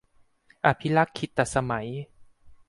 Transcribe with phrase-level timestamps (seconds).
[0.65, 1.87] อภิลักขิตสมัย